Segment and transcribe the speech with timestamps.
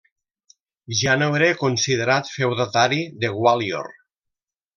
[1.01, 3.93] Ja no era considerat feudatari de Gwalior.